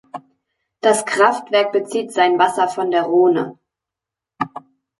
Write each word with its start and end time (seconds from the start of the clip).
Das 0.79 1.05
Kraftwerk 1.05 1.71
bezieht 1.71 2.11
sein 2.11 2.39
Wasser 2.39 2.67
von 2.67 2.89
der 2.89 3.03
Rhone. 3.05 3.59